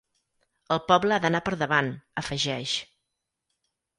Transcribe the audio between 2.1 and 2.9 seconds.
afegeix.